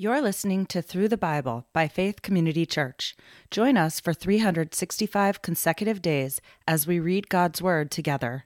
You're 0.00 0.22
listening 0.22 0.66
to 0.66 0.80
Through 0.80 1.08
the 1.08 1.16
Bible 1.16 1.66
by 1.72 1.88
Faith 1.88 2.22
Community 2.22 2.64
Church. 2.64 3.16
Join 3.50 3.76
us 3.76 3.98
for 3.98 4.14
365 4.14 5.42
consecutive 5.42 6.00
days 6.00 6.40
as 6.68 6.86
we 6.86 7.00
read 7.00 7.28
God's 7.28 7.60
Word 7.60 7.90
together. 7.90 8.44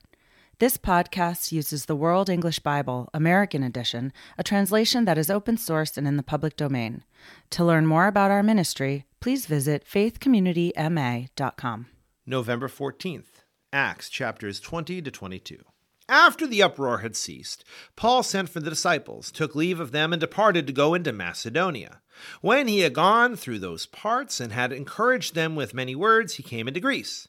This 0.61 0.79
podcast 0.79 1.53
uses 1.53 1.85
the 1.85 1.95
World 1.95 2.31
English 2.31 2.61
Bible, 2.61 3.11
American 3.13 3.63
Edition, 3.63 4.15
a 4.39 4.43
translation 4.43 5.05
that 5.05 5.19
is 5.19 5.29
open 5.29 5.59
source 5.59 5.99
and 5.99 6.09
in 6.09 6.17
the 6.17 6.23
public 6.23 6.57
domain. 6.57 7.05
To 7.51 7.67
learn 7.67 7.87
more 7.87 8.07
about 8.07 8.31
our 8.31 8.43
ministry, 8.43 9.05
please 9.21 9.45
visit 9.45 9.85
faithcommunityma.com. 9.85 11.87
November 12.25 12.69
14th, 12.69 13.45
Acts 13.75 14.09
chapters 14.09 14.59
20 14.59 15.03
to 15.03 15.11
22. 15.11 15.59
After 16.13 16.47
the 16.47 16.63
uproar 16.63 16.99
had 16.99 17.17
ceased, 17.17 17.65
Paul 17.97 18.23
sent 18.23 18.51
for 18.51 18.61
the 18.61 18.69
disciples, 18.69 19.31
took 19.31 19.55
leave 19.55 19.81
of 19.81 19.93
them, 19.93 20.13
and 20.13 20.21
departed 20.21 20.67
to 20.67 20.73
go 20.75 20.93
into 20.93 21.11
Macedonia. 21.11 22.03
When 22.43 22.69
he 22.69 22.81
had 22.81 22.93
gone 22.93 23.35
through 23.35 23.61
those 23.61 23.87
parts 23.87 24.39
and 24.39 24.53
had 24.53 24.75
encouraged 24.75 25.35
them 25.35 25.57
with 25.57 25.73
many 25.73 25.97
words, 25.97 26.35
he 26.35 26.43
came 26.43 26.69
into 26.69 26.81
Greece. 26.81 27.29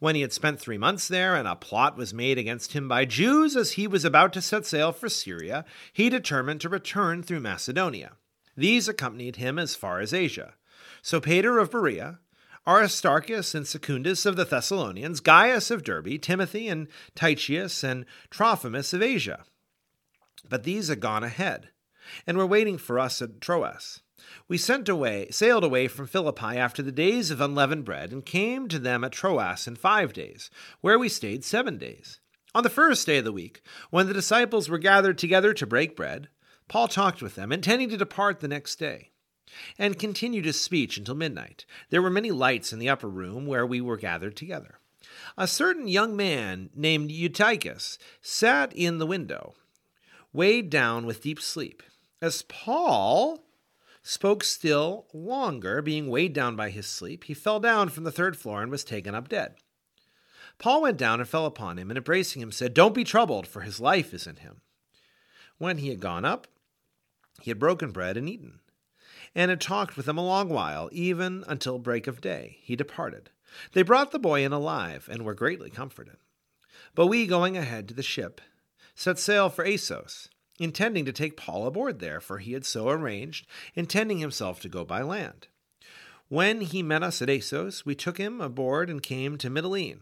When 0.00 0.16
he 0.16 0.20
had 0.20 0.34
spent 0.34 0.60
three 0.60 0.76
months 0.76 1.08
there, 1.08 1.34
and 1.34 1.48
a 1.48 1.56
plot 1.56 1.96
was 1.96 2.12
made 2.12 2.36
against 2.36 2.74
him 2.74 2.88
by 2.88 3.06
Jews 3.06 3.56
as 3.56 3.72
he 3.72 3.86
was 3.86 4.04
about 4.04 4.34
to 4.34 4.42
set 4.42 4.66
sail 4.66 4.92
for 4.92 5.08
Syria, 5.08 5.64
he 5.90 6.10
determined 6.10 6.60
to 6.60 6.68
return 6.68 7.22
through 7.22 7.40
Macedonia. 7.40 8.18
These 8.54 8.86
accompanied 8.86 9.36
him 9.36 9.58
as 9.58 9.74
far 9.74 9.98
as 9.98 10.12
Asia. 10.12 10.56
Sopater 11.02 11.58
of 11.58 11.70
Berea, 11.70 12.18
Aristarchus 12.66 13.54
and 13.54 13.66
Secundus 13.66 14.26
of 14.26 14.36
the 14.36 14.44
Thessalonians, 14.44 15.20
Gaius 15.20 15.70
of 15.70 15.82
Derbe, 15.82 16.20
Timothy 16.20 16.68
and 16.68 16.88
Tychicus, 17.14 17.82
and 17.82 18.04
Trophimus 18.30 18.92
of 18.92 19.02
Asia. 19.02 19.44
But 20.48 20.64
these 20.64 20.88
had 20.88 21.00
gone 21.00 21.24
ahead, 21.24 21.70
and 22.26 22.36
were 22.36 22.46
waiting 22.46 22.76
for 22.76 22.98
us 22.98 23.22
at 23.22 23.40
Troas. 23.40 24.00
We 24.46 24.58
sent 24.58 24.88
away, 24.88 25.28
sailed 25.30 25.64
away 25.64 25.88
from 25.88 26.06
Philippi 26.06 26.58
after 26.58 26.82
the 26.82 26.92
days 26.92 27.30
of 27.30 27.40
unleavened 27.40 27.86
bread, 27.86 28.12
and 28.12 28.24
came 28.24 28.68
to 28.68 28.78
them 28.78 29.04
at 29.04 29.12
Troas 29.12 29.66
in 29.66 29.76
five 29.76 30.12
days, 30.12 30.50
where 30.82 30.98
we 30.98 31.08
stayed 31.08 31.44
seven 31.44 31.78
days. 31.78 32.20
On 32.54 32.62
the 32.62 32.68
first 32.68 33.06
day 33.06 33.18
of 33.18 33.24
the 33.24 33.32
week, 33.32 33.62
when 33.90 34.06
the 34.06 34.14
disciples 34.14 34.68
were 34.68 34.78
gathered 34.78 35.16
together 35.16 35.54
to 35.54 35.66
break 35.66 35.96
bread, 35.96 36.28
Paul 36.68 36.88
talked 36.88 37.22
with 37.22 37.36
them, 37.36 37.52
intending 37.52 37.88
to 37.88 37.96
depart 37.96 38.40
the 38.40 38.48
next 38.48 38.78
day 38.78 39.09
and 39.78 39.98
continued 39.98 40.44
his 40.44 40.60
speech 40.60 40.96
until 40.96 41.14
midnight. 41.14 41.64
There 41.90 42.02
were 42.02 42.10
many 42.10 42.30
lights 42.30 42.72
in 42.72 42.78
the 42.78 42.88
upper 42.88 43.08
room 43.08 43.46
where 43.46 43.66
we 43.66 43.80
were 43.80 43.96
gathered 43.96 44.36
together. 44.36 44.78
A 45.36 45.46
certain 45.46 45.88
young 45.88 46.16
man 46.16 46.70
named 46.74 47.10
Eutychus 47.10 47.98
sat 48.20 48.72
in 48.74 48.98
the 48.98 49.06
window, 49.06 49.54
weighed 50.32 50.70
down 50.70 51.06
with 51.06 51.22
deep 51.22 51.40
sleep. 51.40 51.82
As 52.20 52.42
Paul 52.42 53.44
spoke 54.02 54.44
still 54.44 55.06
longer, 55.12 55.82
being 55.82 56.08
weighed 56.08 56.32
down 56.32 56.56
by 56.56 56.70
his 56.70 56.86
sleep, 56.86 57.24
he 57.24 57.34
fell 57.34 57.60
down 57.60 57.88
from 57.88 58.04
the 58.04 58.12
third 58.12 58.36
floor 58.36 58.62
and 58.62 58.70
was 58.70 58.84
taken 58.84 59.14
up 59.14 59.28
dead. 59.28 59.56
Paul 60.58 60.82
went 60.82 60.98
down 60.98 61.20
and 61.20 61.28
fell 61.28 61.46
upon 61.46 61.78
him, 61.78 61.90
and 61.90 61.96
embracing 61.96 62.42
him 62.42 62.52
said, 62.52 62.74
Don't 62.74 62.94
be 62.94 63.04
troubled, 63.04 63.46
for 63.46 63.62
his 63.62 63.80
life 63.80 64.12
is 64.12 64.26
in 64.26 64.36
him. 64.36 64.60
When 65.56 65.78
he 65.78 65.88
had 65.88 66.00
gone 66.00 66.24
up, 66.24 66.46
he 67.40 67.50
had 67.50 67.58
broken 67.58 67.90
bread 67.90 68.18
and 68.18 68.28
eaten 68.28 68.60
and 69.34 69.50
had 69.50 69.60
talked 69.60 69.96
with 69.96 70.06
them 70.06 70.18
a 70.18 70.24
long 70.24 70.48
while, 70.48 70.88
even 70.92 71.44
until 71.46 71.78
break 71.78 72.06
of 72.06 72.20
day. 72.20 72.58
He 72.62 72.76
departed. 72.76 73.30
They 73.72 73.82
brought 73.82 74.10
the 74.10 74.18
boy 74.18 74.44
in 74.44 74.52
alive, 74.52 75.08
and 75.10 75.24
were 75.24 75.34
greatly 75.34 75.70
comforted. 75.70 76.16
But 76.94 77.06
we, 77.06 77.26
going 77.26 77.56
ahead 77.56 77.88
to 77.88 77.94
the 77.94 78.02
ship, 78.02 78.40
set 78.94 79.18
sail 79.18 79.48
for 79.48 79.64
Assos, 79.64 80.28
intending 80.58 81.04
to 81.04 81.12
take 81.12 81.36
Paul 81.36 81.66
aboard 81.66 82.00
there, 82.00 82.20
for 82.20 82.38
he 82.38 82.52
had 82.52 82.64
so 82.64 82.88
arranged, 82.88 83.46
intending 83.74 84.18
himself 84.18 84.60
to 84.60 84.68
go 84.68 84.84
by 84.84 85.02
land. 85.02 85.48
When 86.28 86.60
he 86.60 86.82
met 86.82 87.02
us 87.02 87.20
at 87.22 87.30
Assos, 87.30 87.84
we 87.84 87.94
took 87.94 88.18
him 88.18 88.40
aboard 88.40 88.88
and 88.88 89.02
came 89.02 89.36
to 89.38 89.50
Mytilene. 89.50 90.00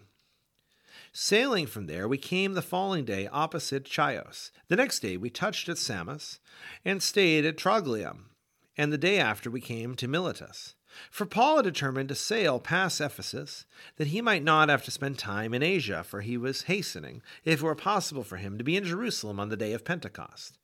Sailing 1.12 1.66
from 1.66 1.86
there, 1.86 2.06
we 2.06 2.18
came 2.18 2.52
the 2.52 2.62
following 2.62 3.04
day 3.04 3.28
opposite 3.28 3.88
Chios. 3.88 4.52
The 4.68 4.76
next 4.76 5.00
day, 5.00 5.16
we 5.16 5.30
touched 5.30 5.68
at 5.68 5.78
Samos 5.78 6.38
and 6.84 7.02
stayed 7.02 7.46
at 7.46 7.56
Trogyllium 7.56 8.27
and 8.78 8.92
the 8.92 8.96
day 8.96 9.18
after 9.18 9.50
we 9.50 9.60
came 9.60 9.96
to 9.96 10.08
Miletus. 10.08 10.76
For 11.10 11.26
Paul 11.26 11.56
had 11.56 11.64
determined 11.64 12.08
to 12.08 12.14
sail 12.14 12.58
past 12.58 13.00
Ephesus, 13.00 13.66
that 13.96 14.08
he 14.08 14.22
might 14.22 14.42
not 14.42 14.68
have 14.68 14.84
to 14.84 14.90
spend 14.90 15.18
time 15.18 15.52
in 15.52 15.62
Asia, 15.62 16.02
for 16.02 16.22
he 16.22 16.38
was 16.38 16.62
hastening, 16.62 17.20
if 17.44 17.60
it 17.60 17.64
were 17.64 17.74
possible 17.74 18.22
for 18.22 18.36
him, 18.36 18.56
to 18.56 18.64
be 18.64 18.76
in 18.76 18.84
Jerusalem 18.84 19.38
on 19.38 19.48
the 19.48 19.56
day 19.56 19.72
of 19.72 19.84
Pentecost. 19.84 20.58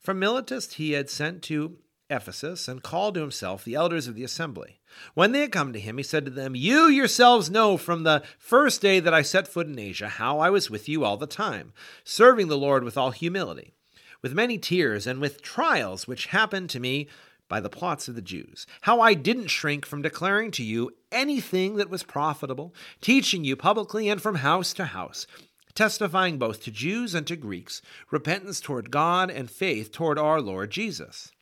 From 0.00 0.18
Miletus 0.18 0.74
he 0.74 0.92
had 0.92 1.10
sent 1.10 1.42
to 1.44 1.78
Ephesus 2.10 2.68
and 2.68 2.82
called 2.82 3.14
to 3.14 3.20
himself 3.20 3.64
the 3.64 3.74
elders 3.74 4.06
of 4.06 4.14
the 4.14 4.24
assembly. 4.24 4.80
When 5.14 5.32
they 5.32 5.42
had 5.42 5.52
come 5.52 5.72
to 5.72 5.80
him, 5.80 5.98
he 5.98 6.02
said 6.02 6.24
to 6.24 6.30
them, 6.30 6.56
You 6.56 6.86
yourselves 6.86 7.50
know 7.50 7.76
from 7.76 8.04
the 8.04 8.22
first 8.38 8.80
day 8.80 9.00
that 9.00 9.12
I 9.12 9.22
set 9.22 9.46
foot 9.46 9.66
in 9.66 9.78
Asia 9.78 10.08
how 10.08 10.38
I 10.38 10.48
was 10.48 10.70
with 10.70 10.88
you 10.88 11.04
all 11.04 11.18
the 11.18 11.26
time, 11.26 11.72
serving 12.04 12.48
the 12.48 12.56
Lord 12.56 12.84
with 12.84 12.96
all 12.96 13.10
humility, 13.10 13.74
with 14.22 14.32
many 14.32 14.56
tears 14.56 15.06
and 15.06 15.20
with 15.20 15.42
trials 15.42 16.08
which 16.08 16.26
happened 16.26 16.70
to 16.70 16.80
me 16.80 17.08
by 17.48 17.60
the 17.60 17.70
plots 17.70 18.08
of 18.08 18.14
the 18.14 18.22
Jews, 18.22 18.66
how 18.82 19.00
I 19.00 19.14
didn't 19.14 19.48
shrink 19.48 19.86
from 19.86 20.02
declaring 20.02 20.50
to 20.52 20.62
you 20.62 20.92
anything 21.10 21.76
that 21.76 21.90
was 21.90 22.02
profitable, 22.02 22.74
teaching 23.00 23.44
you 23.44 23.56
publicly 23.56 24.08
and 24.08 24.20
from 24.20 24.36
house 24.36 24.72
to 24.74 24.86
house, 24.86 25.26
testifying 25.74 26.38
both 26.38 26.62
to 26.64 26.70
Jews 26.70 27.14
and 27.14 27.26
to 27.26 27.36
Greeks 27.36 27.80
repentance 28.10 28.60
toward 28.60 28.90
God 28.90 29.30
and 29.30 29.50
faith 29.50 29.92
toward 29.92 30.18
our 30.18 30.40
Lord 30.40 30.70
Jesus. 30.70 31.32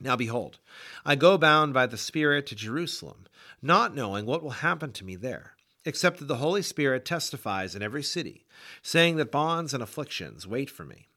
Now 0.00 0.16
behold, 0.16 0.58
I 1.04 1.14
go 1.14 1.36
bound 1.36 1.74
by 1.74 1.86
the 1.86 1.98
Spirit 1.98 2.46
to 2.46 2.54
Jerusalem, 2.54 3.26
not 3.60 3.94
knowing 3.94 4.26
what 4.26 4.42
will 4.42 4.50
happen 4.50 4.92
to 4.92 5.04
me 5.04 5.14
there, 5.14 5.52
except 5.84 6.18
that 6.18 6.26
the 6.26 6.36
Holy 6.36 6.62
Spirit 6.62 7.04
testifies 7.04 7.74
in 7.74 7.82
every 7.82 8.02
city, 8.02 8.46
saying 8.82 9.16
that 9.16 9.30
bonds 9.30 9.74
and 9.74 9.82
afflictions 9.82 10.46
wait 10.46 10.70
for 10.70 10.84
me. 10.84 11.09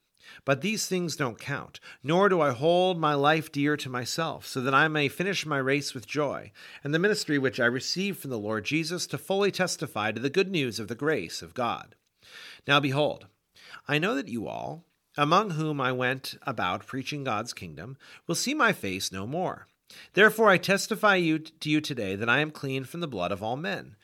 But 0.46 0.62
these 0.62 0.88
things 0.88 1.16
don't 1.16 1.40
count, 1.40 1.80
nor 2.04 2.30
do 2.30 2.42
I 2.42 2.52
hold 2.52 3.00
my 3.00 3.14
life 3.14 3.52
dear 3.52 3.76
to 3.78 3.90
myself, 3.90 4.46
so 4.46 4.62
that 4.62 4.74
I 4.74 4.88
may 4.88 5.08
finish 5.08 5.46
my 5.46 5.58
race 5.58 5.94
with 5.94 6.08
joy, 6.08 6.52
and 6.84 6.94
the 6.94 7.00
ministry 7.00 7.38
which 7.38 7.60
I 7.60 7.66
received 7.66 8.20
from 8.20 8.30
the 8.30 8.40
Lord 8.40 8.66
Jesus 8.66 9.08
to 9.08 9.18
fully 9.18 9.52
testify 9.52 10.12
to 10.12 10.22
the 10.22 10.30
good 10.30 10.50
news 10.50 10.80
of 10.80 10.88
the 10.88 10.96
grace 10.96 11.42
of 11.42 11.54
God. 11.54 11.96
Now 12.68 12.80
behold, 12.80 13.28
I 13.88 14.00
know 14.00 14.16
that 14.16 14.30
you 14.30 14.48
all, 14.48 14.86
among 15.18 15.52
whom 15.52 15.82
I 15.82 15.92
went 15.92 16.36
about 16.44 16.88
preaching 16.88 17.24
God's 17.24 17.54
kingdom, 17.54 17.98
will 18.28 18.36
see 18.36 18.54
my 18.54 18.74
face 18.74 19.12
no 19.12 19.28
more. 19.28 19.68
Therefore 20.14 20.50
I 20.50 20.58
testify 20.58 21.16
you, 21.16 21.40
to 21.40 21.70
you 21.70 21.82
today 21.82 22.16
that 22.16 22.30
I 22.30 22.40
am 22.40 22.52
clean 22.52 22.84
from 22.84 23.02
the 23.02 23.08
blood 23.08 23.32
of 23.32 23.44
all 23.44 23.58
men. 23.58 23.96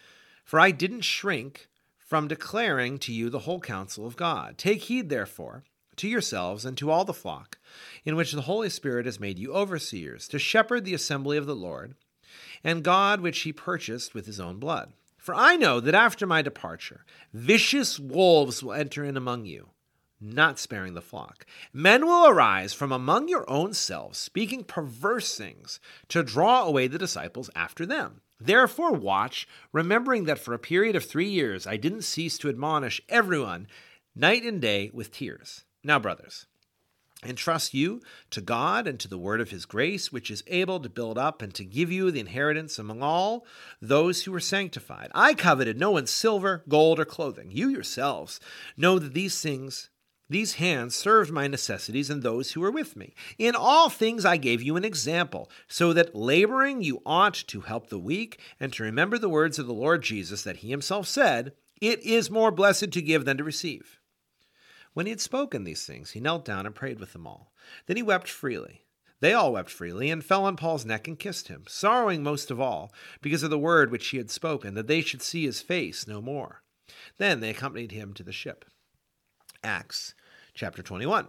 For 0.44 0.60
I 0.60 0.72
didn't 0.72 1.02
shrink 1.02 1.68
from 1.98 2.28
declaring 2.28 2.98
to 3.00 3.14
you 3.14 3.30
the 3.30 3.40
whole 3.40 3.60
counsel 3.60 4.06
of 4.06 4.16
God. 4.16 4.58
Take 4.58 4.82
heed, 4.84 5.10
therefore, 5.10 5.64
to 6.00 6.08
yourselves 6.08 6.66
and 6.66 6.78
to 6.78 6.92
all 6.92 7.06
the 7.06 7.14
flock, 7.14 7.58
in 8.04 8.16
which 8.16 8.32
the 8.32 8.42
Holy 8.42 8.70
Spirit 8.70 9.06
has 9.06 9.20
made 9.20 9.40
you 9.40 9.54
overseers, 9.54 10.28
to 10.30 10.40
shepherd 10.40 10.84
the 10.84 10.94
assembly 10.94 11.38
of 11.38 11.46
the 11.46 11.56
Lord, 11.56 11.96
and 12.64 12.84
God 12.84 13.22
which 13.22 13.42
he 13.42 13.54
purchased 13.54 14.14
with 14.14 14.26
his 14.26 14.40
own 14.40 14.58
blood. 14.58 14.94
For 15.18 15.36
I 15.36 15.58
know 15.58 15.80
that 15.80 15.96
after 15.96 16.26
my 16.26 16.42
departure, 16.42 17.06
vicious 17.34 18.00
wolves 18.00 18.64
will 18.64 18.74
enter 18.74 19.04
in 19.04 19.18
among 19.18 19.46
you, 19.46 19.70
not 20.20 20.60
sparing 20.60 20.94
the 20.94 21.02
flock. 21.02 21.46
Men 21.72 22.06
will 22.06 22.28
arise 22.28 22.74
from 22.74 22.92
among 22.92 23.28
your 23.28 23.50
own 23.50 23.74
selves, 23.74 24.18
speaking 24.18 24.64
perverse 24.64 25.38
things, 25.38 25.80
to 26.08 26.24
draw 26.24 26.64
away 26.64 26.88
the 26.88 26.98
disciples 26.98 27.50
after 27.56 27.86
them. 27.86 28.22
Therefore, 28.40 28.94
watch, 28.94 29.48
remembering 29.74 30.24
that 30.24 30.40
for 30.40 30.54
a 30.54 30.60
period 30.60 30.96
of 30.96 31.06
three 31.06 31.30
years 31.30 31.68
I 31.68 31.78
didn't 31.78 32.04
cease 32.04 32.38
to 32.40 32.50
admonish 32.50 33.02
everyone, 33.10 33.68
night 34.16 34.44
and 34.44 34.62
day, 34.62 34.90
with 34.94 35.12
tears. 35.12 35.66
Now, 35.84 36.00
brothers, 36.00 36.46
entrust 37.24 37.74
you 37.74 38.02
to 38.30 38.42
God 38.42 38.88
and 38.88 39.00
to 39.00 39.08
the 39.08 39.18
word 39.18 39.42
of 39.42 39.50
his 39.50 39.66
grace, 39.66 40.12
which 40.12 40.32
is 40.32 40.44
able 40.48 40.80
to 40.80 40.90
build 40.90 41.18
up 41.18 41.42
and 41.42 41.54
to 41.56 41.66
give 41.66 41.92
you 41.92 42.12
the 42.12 42.20
inheritance 42.20 42.80
among 42.80 43.02
all 43.02 43.46
those 43.82 44.24
who 44.24 44.34
are 44.34 44.40
sanctified. 44.40 45.12
I 45.14 45.34
coveted 45.34 45.78
no 45.78 45.92
one's 45.92 46.12
silver, 46.12 46.64
gold, 46.70 47.00
or 47.00 47.06
clothing. 47.06 47.52
You 47.52 47.70
yourselves 47.70 48.40
know 48.78 49.00
that 49.00 49.14
these 49.14 49.42
things. 49.42 49.90
These 50.32 50.54
hands 50.54 50.96
served 50.96 51.32
my 51.32 51.48
necessities 51.48 52.12
and 52.12 52.22
those 52.22 52.52
who 52.52 52.62
were 52.62 52.70
with 52.70 52.96
me. 52.96 53.16
In 53.40 53.56
all 53.56 53.90
things 53.90 54.26
I 54.26 54.38
gave 54.38 54.62
you 54.62 54.76
an 54.76 54.86
example, 54.86 55.50
so 55.68 55.92
that 55.94 56.14
laboring 56.14 56.84
you 56.84 57.02
ought 57.04 57.34
to 57.34 57.62
help 57.62 57.90
the 57.90 57.98
weak 57.98 58.40
and 58.60 58.72
to 58.74 58.84
remember 58.84 59.18
the 59.18 59.28
words 59.28 59.58
of 59.58 59.66
the 59.66 59.74
Lord 59.74 60.04
Jesus 60.04 60.44
that 60.44 60.58
he 60.58 60.70
himself 60.70 61.08
said, 61.08 61.54
It 61.82 62.00
is 62.04 62.30
more 62.30 62.52
blessed 62.52 62.92
to 62.92 63.02
give 63.02 63.26
than 63.26 63.38
to 63.38 63.44
receive. 63.44 63.99
When 65.00 65.06
he 65.06 65.12
had 65.12 65.22
spoken 65.22 65.64
these 65.64 65.86
things, 65.86 66.12
he 66.12 66.20
knelt 66.20 66.44
down 66.44 66.66
and 66.66 66.76
prayed 66.76 67.00
with 67.00 67.14
them 67.14 67.26
all. 67.26 67.54
Then 67.86 67.96
he 67.96 68.04
wept 68.04 68.28
freely. 68.28 68.84
They 69.22 69.32
all 69.32 69.54
wept 69.54 69.70
freely, 69.70 70.12
and 70.12 70.22
fell 70.22 70.44
on 70.44 70.58
Paul's 70.58 70.84
neck 70.84 71.08
and 71.08 71.18
kissed 71.18 71.48
him, 71.48 71.64
sorrowing 71.70 72.22
most 72.22 72.52
of 72.52 72.60
all, 72.60 72.92
because 73.22 73.42
of 73.42 73.50
the 73.50 73.58
word 73.58 73.92
which 73.92 74.10
he 74.10 74.18
had 74.18 74.30
spoken, 74.30 74.74
that 74.74 74.88
they 74.88 75.00
should 75.00 75.22
see 75.22 75.46
his 75.46 75.62
face 75.62 76.06
no 76.06 76.22
more. 76.22 76.64
Then 77.18 77.40
they 77.40 77.50
accompanied 77.50 77.94
him 77.94 78.14
to 78.16 78.24
the 78.24 78.34
ship. 78.34 78.66
Acts 79.64 80.16
chapter 80.54 80.84
21. 80.84 81.28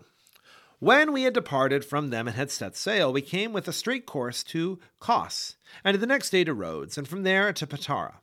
When 0.81 1.13
we 1.13 1.23
had 1.23 1.35
departed 1.35 1.85
from 1.85 2.11
them 2.11 2.27
and 2.27 2.37
had 2.37 2.51
set 2.51 2.75
sail, 2.75 3.13
we 3.13 3.23
came 3.23 3.53
with 3.53 3.69
a 3.69 3.73
straight 3.73 4.05
course 4.05 4.43
to 4.43 4.81
Cos, 4.99 5.59
and 5.85 5.97
the 5.97 6.09
next 6.09 6.31
day 6.31 6.43
to 6.43 6.53
Rhodes, 6.53 6.99
and 6.99 7.07
from 7.07 7.23
there 7.23 7.53
to 7.53 7.69
Patara. 7.69 8.15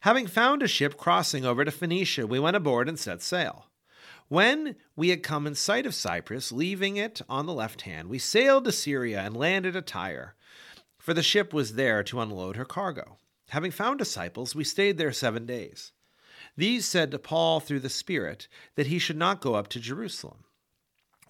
Having 0.00 0.26
found 0.26 0.60
a 0.60 0.66
ship 0.66 0.96
crossing 0.96 1.44
over 1.44 1.64
to 1.64 1.70
Phoenicia, 1.70 2.26
we 2.26 2.40
went 2.40 2.56
aboard 2.56 2.88
and 2.88 2.98
set 2.98 3.22
sail. 3.22 3.67
When 4.28 4.76
we 4.94 5.08
had 5.08 5.22
come 5.22 5.46
in 5.46 5.54
sight 5.54 5.86
of 5.86 5.94
Cyprus, 5.94 6.52
leaving 6.52 6.98
it 6.98 7.22
on 7.30 7.46
the 7.46 7.54
left 7.54 7.82
hand, 7.82 8.08
we 8.08 8.18
sailed 8.18 8.64
to 8.64 8.72
Syria 8.72 9.20
and 9.22 9.34
landed 9.34 9.74
at 9.74 9.86
Tyre, 9.86 10.34
for 10.98 11.14
the 11.14 11.22
ship 11.22 11.54
was 11.54 11.74
there 11.74 12.02
to 12.04 12.20
unload 12.20 12.56
her 12.56 12.66
cargo. 12.66 13.16
Having 13.50 13.70
found 13.70 13.98
disciples, 13.98 14.54
we 14.54 14.64
stayed 14.64 14.98
there 14.98 15.12
seven 15.12 15.46
days. 15.46 15.92
These 16.56 16.84
said 16.84 17.10
to 17.10 17.18
Paul 17.18 17.60
through 17.60 17.80
the 17.80 17.88
Spirit 17.88 18.48
that 18.74 18.88
he 18.88 18.98
should 18.98 19.16
not 19.16 19.40
go 19.40 19.54
up 19.54 19.68
to 19.68 19.80
Jerusalem. 19.80 20.44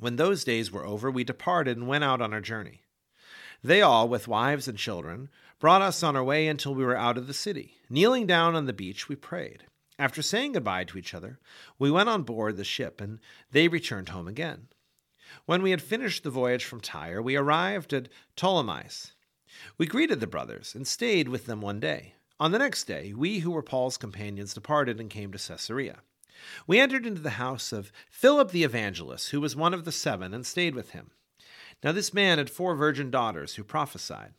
When 0.00 0.16
those 0.16 0.42
days 0.42 0.72
were 0.72 0.84
over, 0.84 1.08
we 1.08 1.22
departed 1.22 1.76
and 1.76 1.86
went 1.86 2.02
out 2.02 2.20
on 2.20 2.32
our 2.32 2.40
journey. 2.40 2.82
They 3.62 3.80
all, 3.80 4.08
with 4.08 4.26
wives 4.26 4.66
and 4.66 4.76
children, 4.76 5.28
brought 5.60 5.82
us 5.82 6.02
on 6.02 6.16
our 6.16 6.24
way 6.24 6.48
until 6.48 6.74
we 6.74 6.84
were 6.84 6.96
out 6.96 7.16
of 7.16 7.28
the 7.28 7.34
city. 7.34 7.74
Kneeling 7.88 8.26
down 8.26 8.56
on 8.56 8.66
the 8.66 8.72
beach, 8.72 9.08
we 9.08 9.14
prayed. 9.14 9.64
After 9.98 10.22
saying 10.22 10.52
goodbye 10.52 10.84
to 10.84 10.98
each 10.98 11.12
other, 11.12 11.40
we 11.78 11.90
went 11.90 12.08
on 12.08 12.22
board 12.22 12.56
the 12.56 12.64
ship, 12.64 13.00
and 13.00 13.18
they 13.50 13.66
returned 13.66 14.10
home 14.10 14.28
again. 14.28 14.68
When 15.44 15.60
we 15.60 15.72
had 15.72 15.82
finished 15.82 16.22
the 16.22 16.30
voyage 16.30 16.64
from 16.64 16.80
Tyre, 16.80 17.20
we 17.20 17.36
arrived 17.36 17.92
at 17.92 18.08
Ptolemais. 18.36 19.12
We 19.76 19.86
greeted 19.86 20.20
the 20.20 20.26
brothers 20.26 20.74
and 20.74 20.86
stayed 20.86 21.28
with 21.28 21.46
them 21.46 21.60
one 21.60 21.80
day. 21.80 22.14
On 22.38 22.52
the 22.52 22.58
next 22.58 22.84
day, 22.84 23.12
we 23.12 23.40
who 23.40 23.50
were 23.50 23.62
Paul's 23.62 23.96
companions 23.96 24.54
departed 24.54 25.00
and 25.00 25.10
came 25.10 25.32
to 25.32 25.38
Caesarea. 25.38 25.98
We 26.68 26.78
entered 26.78 27.04
into 27.04 27.20
the 27.20 27.30
house 27.30 27.72
of 27.72 27.90
Philip 28.08 28.52
the 28.52 28.62
evangelist, 28.62 29.30
who 29.30 29.40
was 29.40 29.56
one 29.56 29.74
of 29.74 29.84
the 29.84 29.90
seven, 29.90 30.32
and 30.32 30.46
stayed 30.46 30.76
with 30.76 30.90
him. 30.90 31.10
Now, 31.82 31.90
this 31.90 32.14
man 32.14 32.38
had 32.38 32.50
four 32.50 32.76
virgin 32.76 33.10
daughters 33.10 33.56
who 33.56 33.64
prophesied. 33.64 34.34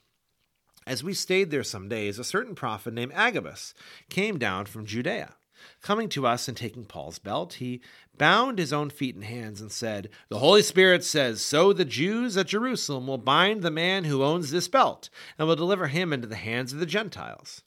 As 0.87 1.03
we 1.03 1.13
stayed 1.13 1.51
there 1.51 1.63
some 1.63 1.89
days, 1.89 2.17
a 2.17 2.23
certain 2.23 2.55
prophet 2.55 2.93
named 2.93 3.11
Agabus 3.13 3.73
came 4.09 4.39
down 4.39 4.65
from 4.65 4.85
Judea. 4.85 5.35
Coming 5.81 6.09
to 6.09 6.27
us 6.27 6.47
and 6.47 6.55
taking 6.55 6.85
Paul's 6.85 7.19
belt, 7.19 7.53
he 7.53 7.81
bound 8.17 8.59
his 8.59 8.73
own 8.73 8.89
feet 8.89 9.15
and 9.15 9.23
hands 9.23 9.61
and 9.61 9.71
said, 9.71 10.09
The 10.29 10.39
Holy 10.39 10.61
Spirit 10.61 11.03
says, 11.03 11.41
So 11.41 11.73
the 11.73 11.85
Jews 11.85 12.37
at 12.37 12.47
Jerusalem 12.47 13.07
will 13.07 13.17
bind 13.17 13.61
the 13.61 13.71
man 13.71 14.03
who 14.03 14.23
owns 14.23 14.51
this 14.51 14.67
belt 14.67 15.09
and 15.37 15.47
will 15.47 15.55
deliver 15.55 15.87
him 15.87 16.13
into 16.13 16.27
the 16.27 16.35
hands 16.35 16.73
of 16.73 16.79
the 16.79 16.85
Gentiles. 16.85 17.63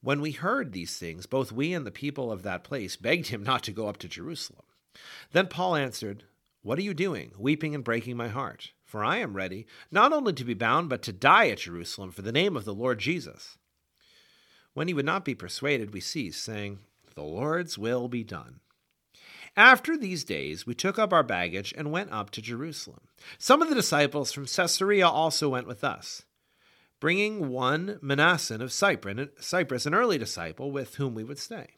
When 0.00 0.20
we 0.20 0.30
heard 0.30 0.72
these 0.72 0.96
things, 0.96 1.26
both 1.26 1.50
we 1.50 1.72
and 1.72 1.84
the 1.84 1.90
people 1.90 2.30
of 2.30 2.42
that 2.44 2.62
place 2.62 2.94
begged 2.96 3.28
him 3.28 3.42
not 3.42 3.64
to 3.64 3.72
go 3.72 3.88
up 3.88 3.96
to 3.98 4.08
Jerusalem. 4.08 4.64
Then 5.32 5.48
Paul 5.48 5.74
answered, 5.74 6.24
What 6.62 6.78
are 6.78 6.82
you 6.82 6.94
doing, 6.94 7.32
weeping 7.36 7.74
and 7.74 7.82
breaking 7.82 8.16
my 8.16 8.28
heart? 8.28 8.70
For 8.84 9.04
I 9.04 9.18
am 9.18 9.36
ready, 9.36 9.66
not 9.90 10.12
only 10.12 10.32
to 10.32 10.44
be 10.44 10.54
bound, 10.54 10.88
but 10.88 11.02
to 11.02 11.12
die 11.12 11.48
at 11.48 11.58
Jerusalem 11.58 12.10
for 12.10 12.22
the 12.22 12.32
name 12.32 12.56
of 12.56 12.64
the 12.64 12.74
Lord 12.74 13.00
Jesus. 13.00 13.58
When 14.72 14.88
he 14.88 14.94
would 14.94 15.04
not 15.04 15.24
be 15.24 15.34
persuaded, 15.34 15.92
we 15.92 16.00
ceased, 16.00 16.42
saying, 16.42 16.78
The 17.18 17.24
Lord's 17.24 17.76
will 17.76 18.06
be 18.06 18.22
done. 18.22 18.60
After 19.56 19.96
these 19.96 20.22
days, 20.22 20.68
we 20.68 20.74
took 20.76 21.00
up 21.00 21.12
our 21.12 21.24
baggage 21.24 21.74
and 21.76 21.90
went 21.90 22.12
up 22.12 22.30
to 22.30 22.40
Jerusalem. 22.40 23.08
Some 23.38 23.60
of 23.60 23.68
the 23.68 23.74
disciples 23.74 24.30
from 24.30 24.46
Caesarea 24.46 25.08
also 25.08 25.48
went 25.48 25.66
with 25.66 25.82
us 25.82 26.22
bringing 27.00 27.48
one 27.48 27.98
Mnason 28.04 28.60
of 28.60 28.72
Cyprus, 28.72 29.84
an 29.84 29.94
early 29.94 30.16
disciple 30.16 30.70
with 30.70 30.94
whom 30.94 31.16
we 31.16 31.24
would 31.24 31.40
stay. 31.40 31.70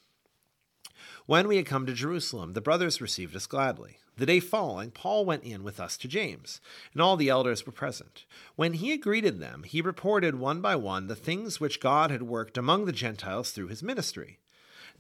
When 1.25 1.49
we 1.49 1.57
had 1.57 1.65
come 1.65 1.87
to 1.87 1.95
Jerusalem, 1.95 2.53
the 2.53 2.61
brothers 2.61 3.01
received 3.01 3.35
us 3.35 3.47
gladly. 3.47 3.97
The 4.19 4.27
day 4.27 4.41
following, 4.41 4.91
Paul 4.91 5.25
went 5.25 5.45
in 5.45 5.63
with 5.63 5.81
us 5.81 5.97
to 5.99 6.09
James, 6.09 6.61
and 6.93 7.01
all 7.01 7.17
the 7.17 7.31
elders 7.31 7.65
were 7.65 7.73
present. 7.73 8.27
When 8.57 8.75
he 8.75 8.91
had 8.91 9.01
greeted 9.01 9.41
them, 9.41 9.63
he 9.63 9.81
reported 9.81 10.35
one 10.35 10.61
by 10.61 10.77
one 10.77 11.07
the 11.07 11.17
things 11.17 11.61
which 11.61 11.81
God 11.81 12.11
had 12.11 12.25
worked 12.25 12.59
among 12.59 12.85
the 12.85 12.93
Gentiles 12.93 13.53
through 13.53 13.69
his 13.69 13.83
ministry. 13.83 14.39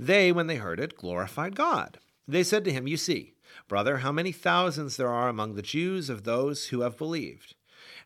They, 0.02 0.32
when 0.32 0.46
they 0.46 0.56
heard 0.56 0.80
it, 0.80 0.96
glorified 0.96 1.54
God. 1.54 1.98
They 2.26 2.42
said 2.42 2.64
to 2.64 2.72
him, 2.72 2.88
You 2.88 2.96
see, 2.96 3.34
brother, 3.68 3.98
how 3.98 4.10
many 4.10 4.32
thousands 4.32 4.96
there 4.96 5.10
are 5.10 5.28
among 5.28 5.56
the 5.56 5.62
Jews 5.62 6.08
of 6.08 6.24
those 6.24 6.68
who 6.68 6.80
have 6.80 6.96
believed, 6.96 7.54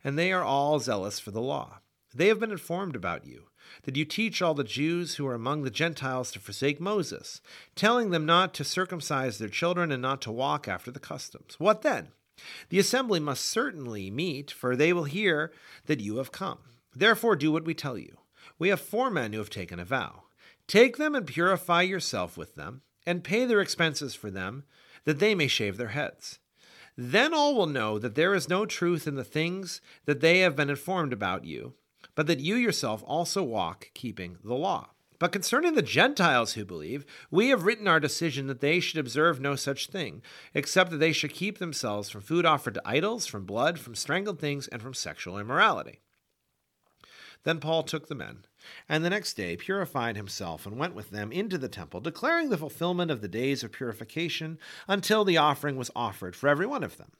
and 0.02 0.19
they 0.19 0.32
are 0.32 0.43
all 0.43 0.81
zealous 0.81 1.20
for 1.20 1.31
the 1.31 1.41
law. 1.41 1.79
They 2.12 2.26
have 2.26 2.41
been 2.41 2.50
informed 2.50 2.96
about 2.96 3.25
you, 3.25 3.44
that 3.85 3.94
you 3.94 4.05
teach 4.05 4.43
all 4.43 4.55
the 4.55 4.64
Jews 4.64 5.14
who 5.14 5.26
are 5.29 5.37
among 5.37 5.62
the 5.62 5.70
Gentiles 5.70 6.32
to 6.32 6.41
forsake 6.41 6.81
Moses, 6.81 7.41
telling 7.76 8.11
them 8.11 8.26
not 8.26 8.55
to 8.55 8.64
circumcise 8.64 9.38
their 9.38 9.49
children 9.49 9.93
and 9.93 10.02
not 10.02 10.20
to 10.23 10.32
walk 10.32 10.67
after 10.67 10.90
the 10.90 10.99
customs. 10.99 11.61
What 11.61 11.82
then? 11.82 12.08
The 12.70 12.81
assembly 12.81 13.20
must 13.20 13.44
certainly 13.44 14.11
meet, 14.11 14.50
for 14.50 14.75
they 14.75 14.93
will 14.93 15.05
hear 15.05 15.52
that 15.87 16.00
you 16.00 16.17
have 16.17 16.32
come. 16.32 16.58
Therefore, 16.93 17.37
do 17.37 17.52
what 17.52 17.64
we 17.64 17.73
tell 17.73 17.97
you. 17.97 18.17
We 18.58 18.70
have 18.70 18.81
four 18.81 19.11
men 19.11 19.32
who 19.32 19.38
have 19.38 19.50
taken 19.50 19.79
a 19.79 19.85
vow. 19.85 20.25
Take 20.66 20.96
them 20.96 21.14
and 21.14 21.26
purify 21.26 21.82
yourself 21.82 22.37
with 22.37 22.55
them, 22.55 22.82
and 23.06 23.25
pay 23.25 23.44
their 23.44 23.61
expenses 23.61 24.14
for 24.14 24.31
them, 24.31 24.64
that 25.05 25.19
they 25.19 25.34
may 25.34 25.49
shave 25.49 25.76
their 25.76 25.88
heads. 25.88 26.38
Then 26.96 27.34
all 27.34 27.55
will 27.55 27.66
know 27.66 27.99
that 27.99 28.14
there 28.14 28.34
is 28.34 28.49
no 28.49 28.64
truth 28.64 29.06
in 29.06 29.16
the 29.16 29.25
things 29.25 29.81
that 30.06 30.20
they 30.20 30.40
have 30.40 30.56
been 30.56 30.70
informed 30.70 31.12
about 31.12 31.44
you 31.44 31.75
but 32.14 32.26
that 32.26 32.40
you 32.40 32.56
yourself 32.56 33.02
also 33.06 33.43
walk 33.43 33.90
keeping 33.94 34.38
the 34.44 34.55
law. 34.55 34.90
But 35.19 35.32
concerning 35.32 35.75
the 35.75 35.82
Gentiles 35.82 36.52
who 36.52 36.64
believe, 36.64 37.06
we 37.31 37.49
have 37.49 37.64
written 37.64 37.88
our 37.88 38.00
decision 38.00 38.46
that 38.49 38.61
they 38.61 38.81
should 38.81 38.99
observe 38.99 39.40
no 39.40 39.55
such 39.55 39.87
thing, 39.87 40.22
except 40.52 40.90
that 40.90 40.99
they 40.99 41.12
should 41.12 41.32
keep 41.32 41.58
themselves 41.58 42.11
from 42.11 42.20
food 42.20 42.44
offered 42.44 42.75
to 42.75 42.82
idols, 42.84 43.26
from 43.26 43.46
blood, 43.46 43.78
from 43.78 43.94
strangled 43.94 44.40
things, 44.40 44.66
and 44.69 44.82
from 44.82 44.93
sexual 44.93 45.38
immorality. 45.38 46.00
Then 47.44 47.61
Paul 47.61 47.84
took 47.84 48.08
the 48.08 48.14
men, 48.14 48.44
and 48.88 49.05
the 49.05 49.11
next 49.11 49.34
day 49.34 49.56
purified 49.56 50.16
himself 50.16 50.66
and 50.66 50.78
went 50.78 50.94
with 50.94 51.11
them 51.11 51.32
into 51.32 51.58
the 51.58 51.69
temple, 51.69 52.00
declaring 52.00 52.50
the 52.50 52.58
fulfillment 52.58 53.11
of 53.11 53.20
the 53.20 53.28
days 53.28 53.62
of 53.62 53.72
purification 53.72 54.58
until 54.88 55.25
the 55.25 55.37
offering 55.37 55.76
was 55.76 55.90
offered 55.94 56.37
for 56.37 56.49
every 56.49 56.66
one 56.66 56.82
of 56.82 56.96
them. 56.96 57.12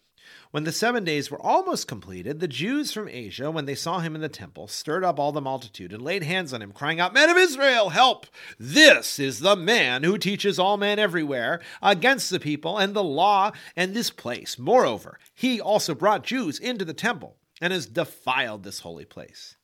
When 0.51 0.65
the 0.65 0.73
seven 0.73 1.05
days 1.05 1.31
were 1.31 1.41
almost 1.41 1.87
completed, 1.87 2.41
the 2.41 2.49
Jews 2.49 2.93
from 2.93 3.09
Asia, 3.09 3.51
when 3.51 3.67
they 3.67 3.75
saw 3.75 3.99
him 3.99 4.15
in 4.15 4.21
the 4.21 4.29
temple, 4.29 4.69
stirred 4.69 5.05
up 5.05 5.19
all 5.19 5.33
the 5.33 5.41
multitude 5.41 5.93
and 5.93 6.01
laid 6.01 6.23
hands 6.23 6.53
on 6.55 6.63
him, 6.63 6.73
crying 6.73 7.01
out, 7.01 7.13
Men 7.13 7.29
of 7.29 7.37
Israel, 7.37 7.91
help! 7.91 8.27
This 8.59 9.19
is 9.19 9.41
the 9.41 9.57
man 9.57 10.03
who 10.03 10.17
teaches 10.17 10.59
all 10.59 10.77
men 10.77 10.99
everywhere 10.99 11.61
against 11.83 12.31
the 12.31 12.41
people 12.41 12.79
and 12.79 12.95
the 12.95 13.05
law 13.05 13.53
and 13.77 13.93
this 13.93 14.11
place. 14.11 14.59
Moreover, 14.59 15.19
he 15.35 15.61
also 15.61 15.95
brought 15.95 16.25
Jews 16.25 16.59
into 16.59 16.85
the 16.85 16.95
temple 16.95 17.37
and 17.61 17.73
has 17.73 17.87
defiled 17.87 18.63
this 18.63 18.81
holy 18.81 19.05
place. 19.05 19.57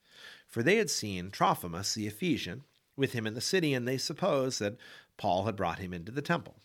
For 0.47 0.63
they 0.63 0.77
had 0.77 0.91
seen 0.91 1.31
Trophimus 1.31 1.95
the 1.95 2.07
Ephesian 2.07 2.65
with 2.97 3.13
him 3.13 3.27
in 3.27 3.35
the 3.35 3.41
city, 3.41 3.73
and 3.73 3.87
they 3.87 3.99
supposed 3.99 4.61
that 4.61 4.77
Paul 5.17 5.45
had 5.45 5.57
brought 5.57 5.79
him 5.79 5.93
into 5.93 6.13
the 6.13 6.23
temple. 6.23 6.57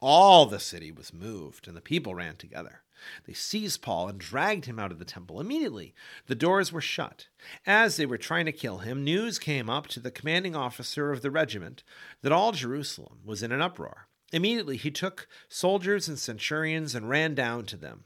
All 0.00 0.46
the 0.46 0.60
city 0.60 0.90
was 0.90 1.12
moved, 1.12 1.66
and 1.66 1.76
the 1.76 1.80
people 1.80 2.14
ran 2.14 2.36
together. 2.36 2.82
They 3.26 3.34
seized 3.34 3.82
Paul 3.82 4.08
and 4.08 4.18
dragged 4.18 4.64
him 4.64 4.78
out 4.78 4.90
of 4.90 4.98
the 4.98 5.04
temple. 5.04 5.40
Immediately, 5.40 5.94
the 6.26 6.34
doors 6.34 6.72
were 6.72 6.80
shut. 6.80 7.28
As 7.66 7.96
they 7.96 8.06
were 8.06 8.18
trying 8.18 8.46
to 8.46 8.52
kill 8.52 8.78
him, 8.78 9.04
news 9.04 9.38
came 9.38 9.68
up 9.70 9.86
to 9.88 10.00
the 10.00 10.10
commanding 10.10 10.56
officer 10.56 11.12
of 11.12 11.22
the 11.22 11.30
regiment 11.30 11.82
that 12.22 12.32
all 12.32 12.52
Jerusalem 12.52 13.20
was 13.24 13.42
in 13.42 13.52
an 13.52 13.62
uproar. 13.62 14.08
Immediately, 14.32 14.78
he 14.78 14.90
took 14.90 15.28
soldiers 15.48 16.08
and 16.08 16.18
centurions 16.18 16.94
and 16.94 17.08
ran 17.08 17.34
down 17.34 17.66
to 17.66 17.76
them. 17.76 18.04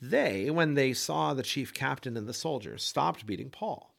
They, 0.00 0.50
when 0.50 0.74
they 0.74 0.92
saw 0.92 1.34
the 1.34 1.42
chief 1.42 1.72
captain 1.72 2.16
and 2.16 2.28
the 2.28 2.34
soldiers, 2.34 2.82
stopped 2.82 3.26
beating 3.26 3.50
Paul. 3.50 3.94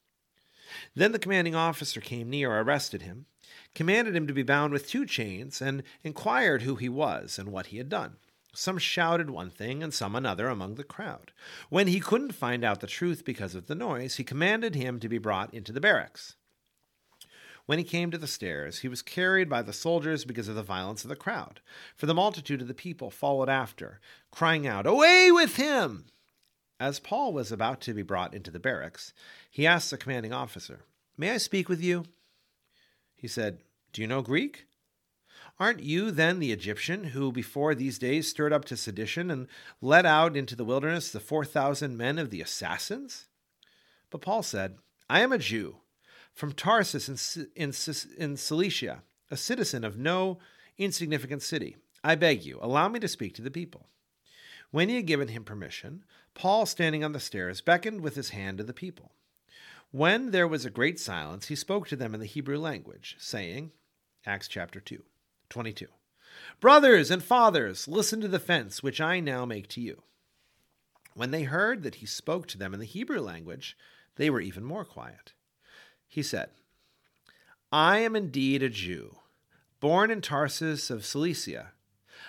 Then 0.96 1.12
the 1.12 1.20
commanding 1.20 1.56
officer 1.56 2.02
came 2.02 2.30
near, 2.30 2.60
arrested 2.60 3.02
him, 3.02 3.26
commanded 3.74 4.16
him 4.16 4.28
to 4.28 4.34
be 4.34 4.44
bound 4.44 4.74
with 4.74 4.90
two 4.90 5.06
chains, 5.06 5.62
and 5.62 5.84
inquired 6.04 6.64
who 6.64 6.76
he 6.76 6.90
was 6.90 7.40
and 7.40 7.52
what 7.52 7.68
he 7.68 7.78
had 7.78 7.90
done. 7.90 8.18
Some 8.54 8.80
shouted 8.80 9.30
one 9.30 9.52
thing 9.52 9.84
and 9.84 9.94
some 9.94 10.16
another 10.16 10.48
among 10.48 10.76
the 10.76 10.84
crowd. 10.84 11.32
When 11.70 11.88
he 11.88 12.00
couldn't 12.00 12.34
find 12.34 12.64
out 12.64 12.80
the 12.80 12.88
truth 12.88 13.24
because 13.24 13.54
of 13.54 13.68
the 13.68 13.76
noise, 13.76 14.16
he 14.16 14.24
commanded 14.24 14.74
him 14.74 15.00
to 15.00 15.08
be 15.08 15.20
brought 15.20 15.54
into 15.54 15.72
the 15.72 15.80
barracks. 15.80 16.36
When 17.68 17.78
he 17.78 17.84
came 17.84 18.12
to 18.12 18.18
the 18.18 18.28
stairs, 18.28 18.80
he 18.80 18.88
was 18.88 19.02
carried 19.02 19.50
by 19.50 19.62
the 19.62 19.74
soldiers 19.74 20.24
because 20.24 20.48
of 20.48 20.56
the 20.56 20.64
violence 20.64 21.04
of 21.04 21.10
the 21.10 21.18
crowd, 21.18 21.60
for 21.98 22.06
the 22.06 22.14
multitude 22.14 22.62
of 22.62 22.70
the 22.70 22.74
people 22.74 23.12
followed 23.12 23.50
after, 23.50 24.00
crying 24.32 24.66
out, 24.66 24.88
Away 24.88 25.32
with 25.34 25.58
him! 25.58 26.06
As 26.80 27.02
Paul 27.02 27.34
was 27.34 27.52
about 27.52 27.82
to 27.82 27.94
be 27.94 28.04
brought 28.04 28.34
into 28.34 28.52
the 28.52 28.60
barracks, 28.60 29.14
he 29.52 29.68
asked 29.68 29.92
the 29.92 29.98
commanding 29.98 30.32
officer, 30.32 30.86
May 31.18 31.32
I 31.32 31.38
speak 31.38 31.68
with 31.68 31.82
you? 31.82 32.06
He 33.18 33.28
said, 33.28 33.60
Do 33.92 34.02
you 34.02 34.08
know 34.08 34.22
Greek? 34.22 34.66
Aren't 35.60 35.84
you 35.84 36.10
then 36.10 36.40
the 36.40 36.54
Egyptian 36.54 37.06
who 37.06 37.34
before 37.34 37.76
these 37.76 38.00
days 38.00 38.30
stirred 38.30 38.54
up 38.54 38.64
to 38.66 38.78
sedition 38.78 39.30
and 39.30 39.48
led 39.82 40.06
out 40.06 40.38
into 40.38 40.56
the 40.56 40.64
wilderness 40.64 41.12
the 41.12 41.20
4,000 41.20 41.98
men 41.98 42.18
of 42.18 42.30
the 42.30 42.40
assassins? 42.40 43.26
But 44.10 44.22
Paul 44.22 44.42
said, 44.42 44.78
I 45.10 45.20
am 45.20 45.34
a 45.34 45.38
Jew 45.38 45.78
from 46.38 46.52
Tarsus 46.52 47.10
in, 47.10 47.48
in, 47.56 47.74
in 48.18 48.38
Cilicia, 48.38 49.02
a 49.32 49.36
citizen 49.36 49.84
of 49.84 49.98
no 49.98 50.38
insignificant 50.78 51.42
city. 51.42 51.78
I 52.04 52.14
beg 52.14 52.46
you, 52.46 52.60
allow 52.62 52.88
me 52.90 53.00
to 53.00 53.08
speak 53.08 53.34
to 53.36 53.42
the 53.42 53.50
people. 53.50 53.88
When 54.70 54.88
he 54.88 54.98
had 54.98 55.08
given 55.08 55.30
him 55.30 55.44
permission, 55.44 56.04
Paul, 56.36 56.68
standing 56.68 57.04
on 57.04 57.14
the 57.14 57.20
stairs, 57.20 57.62
beckoned 57.62 58.02
with 58.02 58.16
his 58.16 58.30
hand 58.30 58.60
to 58.60 58.64
the 58.64 58.72
people. 58.72 59.14
When 59.90 60.30
there 60.30 60.48
was 60.48 60.64
a 60.64 60.70
great 60.70 61.00
silence, 61.00 61.48
he 61.48 61.56
spoke 61.56 61.88
to 61.88 61.96
them 61.96 62.14
in 62.14 62.20
the 62.20 62.28
Hebrew 62.28 62.60
language, 62.60 63.16
saying, 63.18 63.72
Acts 64.24 64.48
chapter 64.48 64.80
2, 64.80 65.02
22. 65.50 65.88
Brothers 66.60 67.10
and 67.10 67.24
fathers, 67.24 67.88
listen 67.88 68.22
to 68.22 68.28
the 68.28 68.40
fence 68.40 68.84
which 68.84 69.02
I 69.02 69.20
now 69.20 69.44
make 69.44 69.70
to 69.70 69.82
you. 69.82 70.04
When 71.16 71.32
they 71.32 71.44
heard 71.44 71.82
that 71.82 71.96
he 71.96 72.06
spoke 72.06 72.46
to 72.50 72.60
them 72.60 72.76
in 72.76 72.80
the 72.80 72.86
Hebrew 72.86 73.22
language, 73.22 73.76
they 74.18 74.30
were 74.30 74.42
even 74.42 74.64
more 74.64 74.86
quiet. 74.86 75.34
He 76.08 76.24
said, 76.24 76.50
I 77.72 78.00
am 78.00 78.16
indeed 78.16 78.64
a 78.64 78.70
Jew, 78.70 79.18
born 79.80 80.10
in 80.10 80.22
Tarsus 80.22 80.90
of 80.90 81.06
Cilicia, 81.06 81.74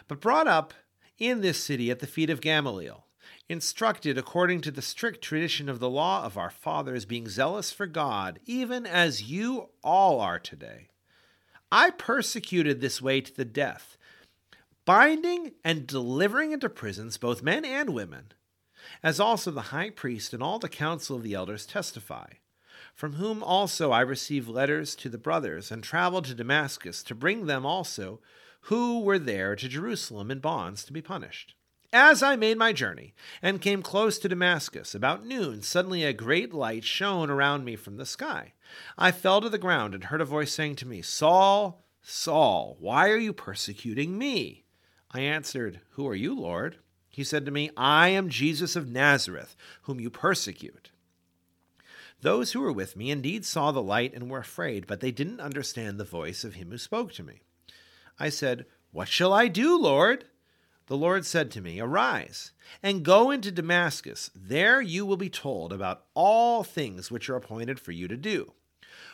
but 0.08 0.20
brought 0.20 0.48
up 0.48 0.74
in 1.18 1.40
this 1.40 1.62
city 1.62 1.90
at 1.90 2.00
the 2.00 2.06
feet 2.06 2.28
of 2.28 2.40
Gamaliel, 2.40 3.06
instructed 3.48 4.18
according 4.18 4.60
to 4.62 4.70
the 4.70 4.82
strict 4.82 5.22
tradition 5.22 5.68
of 5.68 5.78
the 5.78 5.88
law 5.88 6.24
of 6.24 6.36
our 6.36 6.50
fathers, 6.50 7.04
being 7.04 7.28
zealous 7.28 7.72
for 7.72 7.86
God, 7.86 8.40
even 8.46 8.84
as 8.84 9.22
you 9.22 9.68
all 9.82 10.20
are 10.20 10.38
today. 10.38 10.88
I 11.70 11.90
persecuted 11.90 12.80
this 12.80 13.00
way 13.00 13.20
to 13.20 13.34
the 13.34 13.44
death, 13.44 13.96
binding 14.84 15.52
and 15.64 15.86
delivering 15.86 16.52
into 16.52 16.68
prisons 16.68 17.16
both 17.16 17.42
men 17.42 17.64
and 17.64 17.90
women, 17.90 18.32
as 19.02 19.20
also 19.20 19.50
the 19.50 19.62
high 19.62 19.90
priest 19.90 20.32
and 20.34 20.42
all 20.42 20.58
the 20.58 20.68
council 20.68 21.16
of 21.16 21.22
the 21.22 21.34
elders 21.34 21.66
testify 21.66 22.26
from 22.94 23.14
whom 23.14 23.42
also 23.42 23.90
I 23.90 24.00
received 24.00 24.48
letters 24.48 24.94
to 24.96 25.08
the 25.08 25.18
brothers, 25.18 25.70
and 25.70 25.82
traveled 25.82 26.24
to 26.26 26.34
Damascus 26.34 27.02
to 27.04 27.14
bring 27.14 27.46
them 27.46 27.64
also 27.64 28.20
who 28.62 29.00
were 29.00 29.18
there 29.18 29.56
to 29.56 29.68
Jerusalem 29.68 30.30
in 30.30 30.40
bonds 30.40 30.84
to 30.84 30.92
be 30.92 31.02
punished. 31.02 31.54
As 31.92 32.22
I 32.22 32.36
made 32.36 32.58
my 32.58 32.74
journey 32.74 33.14
and 33.40 33.62
came 33.62 33.80
close 33.80 34.18
to 34.18 34.28
Damascus, 34.28 34.94
about 34.94 35.24
noon, 35.24 35.62
suddenly 35.62 36.04
a 36.04 36.12
great 36.12 36.52
light 36.52 36.84
shone 36.84 37.30
around 37.30 37.64
me 37.64 37.76
from 37.76 37.96
the 37.96 38.04
sky. 38.04 38.52
I 38.98 39.10
fell 39.10 39.40
to 39.40 39.48
the 39.48 39.56
ground 39.56 39.94
and 39.94 40.04
heard 40.04 40.20
a 40.20 40.26
voice 40.26 40.52
saying 40.52 40.76
to 40.76 40.86
me, 40.86 41.00
Saul, 41.00 41.82
Saul, 42.02 42.76
why 42.78 43.08
are 43.08 43.16
you 43.16 43.32
persecuting 43.32 44.18
me? 44.18 44.64
I 45.10 45.20
answered, 45.20 45.80
Who 45.92 46.06
are 46.06 46.14
you, 46.14 46.34
Lord? 46.38 46.76
He 47.08 47.24
said 47.24 47.46
to 47.46 47.50
me, 47.50 47.70
I 47.74 48.10
am 48.10 48.28
Jesus 48.28 48.76
of 48.76 48.90
Nazareth, 48.90 49.56
whom 49.82 49.98
you 49.98 50.10
persecute. 50.10 50.90
Those 52.20 52.52
who 52.52 52.60
were 52.60 52.72
with 52.72 52.96
me 52.96 53.10
indeed 53.10 53.44
saw 53.44 53.70
the 53.70 53.82
light 53.82 54.12
and 54.14 54.28
were 54.28 54.38
afraid, 54.38 54.86
but 54.86 55.00
they 55.00 55.12
didn't 55.12 55.40
understand 55.40 55.98
the 55.98 56.04
voice 56.04 56.42
of 56.42 56.54
him 56.54 56.70
who 56.70 56.78
spoke 56.78 57.12
to 57.14 57.22
me. 57.22 57.42
I 58.18 58.28
said, 58.28 58.66
What 58.90 59.08
shall 59.08 59.32
I 59.32 59.48
do, 59.48 59.78
Lord? 59.78 60.24
The 60.86 60.96
Lord 60.96 61.26
said 61.26 61.50
to 61.52 61.60
me, 61.60 61.80
Arise 61.80 62.52
and 62.82 63.04
go 63.04 63.30
into 63.30 63.52
Damascus. 63.52 64.30
There 64.34 64.80
you 64.80 65.04
will 65.06 65.16
be 65.16 65.30
told 65.30 65.72
about 65.72 66.04
all 66.14 66.64
things 66.64 67.10
which 67.10 67.28
are 67.28 67.36
appointed 67.36 67.78
for 67.78 67.92
you 67.92 68.08
to 68.08 68.16
do. 68.16 68.52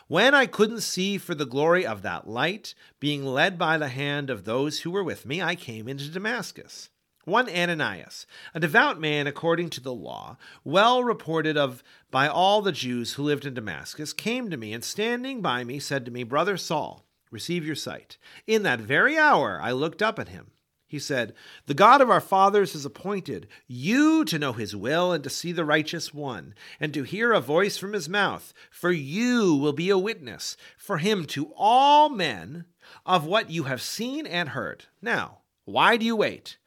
When 0.07 0.33
I 0.33 0.45
couldn't 0.45 0.81
see 0.81 1.17
for 1.17 1.35
the 1.35 1.45
glory 1.45 1.85
of 1.85 2.01
that 2.03 2.27
light, 2.27 2.75
being 2.99 3.25
led 3.25 3.57
by 3.57 3.77
the 3.77 3.89
hand 3.89 4.29
of 4.29 4.45
those 4.45 4.79
who 4.79 4.91
were 4.91 5.03
with 5.03 5.25
me, 5.25 5.41
I 5.41 5.55
came 5.55 5.87
into 5.87 6.09
Damascus. 6.09 6.89
One 7.25 7.49
Ananias, 7.49 8.27
a 8.53 8.59
devout 8.59 8.99
man 8.99 9.25
according 9.25 9.71
to 9.71 9.81
the 9.81 9.93
law, 9.93 10.37
well 10.63 11.03
reported 11.03 11.57
of 11.57 11.83
by 12.11 12.27
all 12.27 12.61
the 12.61 12.71
Jews 12.71 13.13
who 13.13 13.23
lived 13.23 13.45
in 13.45 13.55
Damascus, 13.55 14.13
came 14.13 14.51
to 14.51 14.57
me 14.57 14.73
and 14.73 14.83
standing 14.83 15.41
by 15.41 15.63
me 15.63 15.79
said 15.79 16.05
to 16.05 16.11
me, 16.11 16.23
Brother 16.23 16.55
Saul, 16.55 17.03
receive 17.31 17.65
your 17.65 17.75
sight. 17.75 18.17
In 18.45 18.61
that 18.63 18.79
very 18.79 19.17
hour 19.17 19.59
I 19.59 19.71
looked 19.71 20.03
up 20.03 20.19
at 20.19 20.29
him. 20.29 20.51
He 20.87 20.99
said, 20.99 21.33
The 21.65 21.73
God 21.73 21.99
of 21.99 22.11
our 22.11 22.21
fathers 22.21 22.73
has 22.73 22.85
appointed 22.85 23.47
you 23.67 24.23
to 24.25 24.37
know 24.37 24.53
his 24.53 24.75
will 24.75 25.11
and 25.11 25.23
to 25.23 25.29
see 25.31 25.51
the 25.51 25.65
righteous 25.65 26.13
one, 26.13 26.53
and 26.79 26.93
to 26.93 27.01
hear 27.01 27.33
a 27.33 27.41
voice 27.41 27.75
from 27.75 27.93
his 27.93 28.07
mouth. 28.07 28.53
For 28.69 28.91
you 28.91 29.55
will 29.55 29.73
be 29.73 29.89
a 29.89 29.97
witness 29.97 30.55
for 30.77 30.99
him 30.99 31.25
to 31.25 31.51
all 31.57 32.09
men 32.09 32.65
of 33.03 33.25
what 33.25 33.49
you 33.49 33.63
have 33.63 33.81
seen 33.81 34.27
and 34.27 34.49
heard. 34.49 34.85
Now, 35.01 35.39
why 35.65 35.97
do 35.97 36.05
you 36.05 36.15
wait? 36.15 36.57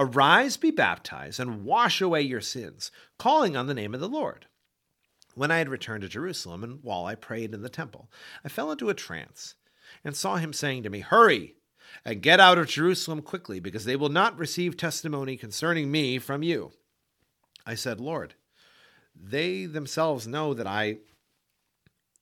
Arise, 0.00 0.56
be 0.56 0.70
baptized, 0.70 1.40
and 1.40 1.64
wash 1.64 2.00
away 2.00 2.22
your 2.22 2.40
sins, 2.40 2.92
calling 3.18 3.56
on 3.56 3.66
the 3.66 3.74
name 3.74 3.94
of 3.94 4.00
the 4.00 4.08
Lord. 4.08 4.46
When 5.34 5.50
I 5.50 5.58
had 5.58 5.68
returned 5.68 6.02
to 6.02 6.08
Jerusalem, 6.08 6.62
and 6.62 6.78
while 6.84 7.04
I 7.04 7.16
prayed 7.16 7.52
in 7.52 7.62
the 7.62 7.68
temple, 7.68 8.08
I 8.44 8.48
fell 8.48 8.70
into 8.70 8.90
a 8.90 8.94
trance, 8.94 9.56
and 10.04 10.14
saw 10.14 10.36
him 10.36 10.52
saying 10.52 10.84
to 10.84 10.90
me, 10.90 11.00
Hurry, 11.00 11.56
and 12.04 12.22
get 12.22 12.38
out 12.38 12.58
of 12.58 12.68
Jerusalem 12.68 13.22
quickly, 13.22 13.58
because 13.58 13.86
they 13.86 13.96
will 13.96 14.08
not 14.08 14.38
receive 14.38 14.76
testimony 14.76 15.36
concerning 15.36 15.90
me 15.90 16.20
from 16.20 16.44
you. 16.44 16.70
I 17.66 17.74
said, 17.74 17.98
Lord, 18.00 18.34
they 19.20 19.66
themselves 19.66 20.28
know 20.28 20.54
that 20.54 20.66
I 20.68 20.98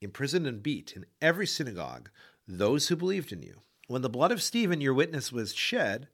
imprisoned 0.01 0.47
and 0.47 0.63
beat 0.63 0.93
in 0.95 1.05
every 1.21 1.45
synagogue 1.45 2.09
those 2.47 2.87
who 2.87 2.95
believed 2.95 3.31
in 3.31 3.43
you. 3.43 3.61
When 3.87 4.01
the 4.01 4.09
blood 4.09 4.31
of 4.31 4.41
Stephen, 4.41 4.81
your 4.81 4.95
witness, 4.95 5.31
was 5.31 5.53
shed, 5.53 6.07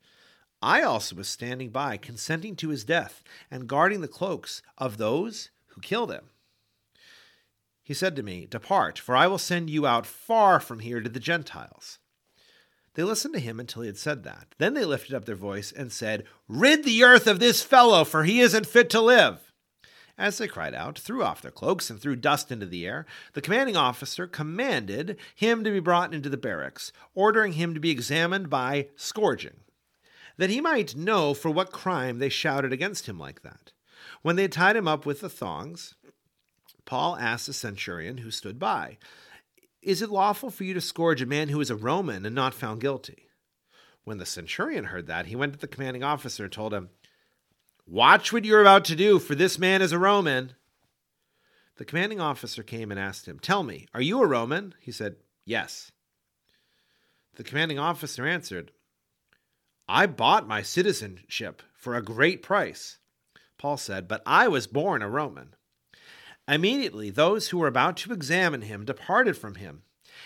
I 0.64 0.82
also 0.82 1.18
was 1.18 1.28
standing 1.28 1.72
by, 1.72 1.98
consenting 1.98 2.56
to 2.56 2.70
his 2.70 2.86
death, 2.86 3.22
and 3.52 3.68
guarding 3.68 4.00
the 4.00 4.08
cloaks 4.08 4.62
of 4.78 4.96
those 4.96 5.50
who 5.68 5.82
killed 5.82 6.10
him. 6.10 6.30
He 7.84 7.94
said 7.94 8.16
to 8.16 8.24
me, 8.24 8.48
Depart, 8.50 8.98
for 8.98 9.14
I 9.14 9.28
will 9.28 9.38
send 9.38 9.70
you 9.70 9.86
out 9.86 10.06
far 10.06 10.62
from 10.62 10.80
here 10.80 11.02
to 11.02 11.10
the 11.10 11.20
Gentiles. 11.20 12.00
They 12.94 13.04
listened 13.04 13.34
to 13.34 13.42
him 13.42 13.60
until 13.60 13.82
he 13.82 13.88
had 13.88 13.98
said 13.98 14.24
that. 14.24 14.56
Then 14.58 14.74
they 14.74 14.86
lifted 14.86 15.14
up 15.14 15.26
their 15.26 15.36
voice 15.36 15.74
and 15.74 15.92
said, 15.92 16.24
Rid 16.48 16.86
the 16.86 17.04
earth 17.04 17.28
of 17.28 17.40
this 17.42 17.62
fellow, 17.62 18.06
for 18.06 18.24
he 18.24 18.40
isn't 18.40 18.66
fit 18.66 18.90
to 18.92 19.02
live. 19.02 19.52
As 20.18 20.38
they 20.38 20.48
cried 20.48 20.74
out, 20.74 20.98
threw 20.98 21.26
off 21.26 21.42
their 21.42 21.52
cloaks, 21.52 21.90
and 21.90 22.00
threw 22.00 22.16
dust 22.16 22.54
into 22.54 22.68
the 22.68 22.88
air, 22.88 23.06
the 23.34 23.42
commanding 23.42 23.76
officer 23.76 24.28
commanded 24.28 25.18
him 25.36 25.66
to 25.66 25.72
be 25.72 25.82
brought 25.82 26.14
into 26.14 26.30
the 26.30 26.38
barracks, 26.38 26.94
ordering 27.14 27.54
him 27.54 27.74
to 27.74 27.82
be 27.82 27.92
examined 27.92 28.50
by 28.50 28.88
scourging 28.96 29.63
that 30.38 30.50
he 30.50 30.62
might 30.62 30.96
know 30.96 31.34
for 31.34 31.52
what 31.52 31.72
crime 31.72 32.20
they 32.20 32.30
shouted 32.30 32.74
against 32.74 33.08
him 33.08 33.20
like 33.20 33.42
that. 33.44 33.72
When 34.22 34.36
they 34.36 34.48
tied 34.48 34.76
him 34.76 34.88
up 34.88 35.06
with 35.06 35.22
the 35.22 35.30
thongs, 35.30 35.96
Paul 36.86 37.16
asked 37.18 37.48
the 37.48 37.54
centurion 37.54 38.18
who 38.18 38.32
stood 38.32 38.60
by, 38.60 38.98
Is 39.82 40.02
it 40.02 40.10
lawful 40.10 40.50
for 40.50 40.64
you 40.64 40.74
to 40.74 40.82
scourge 40.82 41.22
a 41.22 41.26
man 41.26 41.50
who 41.50 41.62
is 41.62 41.70
a 41.70 41.76
Roman 41.76 42.26
and 42.26 42.36
not 42.36 42.54
found 42.54 42.82
guilty? 42.82 43.30
When 44.04 44.18
the 44.18 44.26
centurion 44.26 44.86
heard 44.86 45.08
that, 45.08 45.28
he 45.28 45.36
went 45.36 45.54
to 45.54 45.60
the 45.60 45.68
commanding 45.68 46.04
officer 46.04 46.44
and 46.44 46.52
told 46.52 46.74
him, 46.74 46.90
Watch 47.86 48.32
what 48.32 48.46
you're 48.46 48.62
about 48.62 48.86
to 48.86 48.96
do, 48.96 49.20
for 49.20 49.36
this 49.36 49.60
man 49.60 49.82
is 49.82 49.92
a 49.92 50.00
Roman. 50.00 50.54
The 51.78 51.86
commanding 51.86 52.20
officer 52.20 52.64
came 52.64 52.92
and 52.92 53.00
asked 53.00 53.28
him, 53.28 53.40
Tell 53.40 53.64
me, 53.64 53.88
are 53.94 54.02
you 54.02 54.22
a 54.22 54.28
Roman? 54.28 54.76
He 54.80 54.92
said, 54.92 55.16
Yes. 55.46 55.92
The 57.36 57.44
commanding 57.44 57.80
officer 57.80 58.26
answered, 58.26 58.72
I 59.88 60.06
bought 60.06 60.48
my 60.48 60.62
citizenship 60.62 61.62
for 61.74 61.96
a 61.96 62.02
great 62.02 62.42
price. 62.42 63.00
Paul 63.58 63.78
said, 63.78 64.08
But 64.08 64.24
I 64.26 64.48
was 64.48 64.68
born 64.68 65.02
a 65.02 65.10
Roman. 65.10 65.56
Immediately, 66.48 67.10
those 67.10 67.50
who 67.50 67.58
were 67.58 67.68
about 67.68 67.98
to 67.98 68.14
examine 68.14 68.64
him 68.64 68.86
departed 68.86 69.38
from 69.38 69.56
him. 69.56 69.84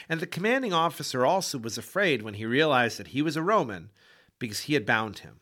And 0.10 0.20
the 0.20 0.28
commanding 0.28 0.74
officer 0.74 1.26
also 1.26 1.58
was 1.58 1.78
afraid 1.78 2.22
when 2.22 2.36
he 2.36 2.46
realized 2.46 2.98
that 2.98 3.10
he 3.10 3.22
was 3.22 3.36
a 3.36 3.42
Roman, 3.42 3.92
because 4.40 4.62
he 4.62 4.74
had 4.74 4.86
bound 4.86 5.20
him. 5.20 5.40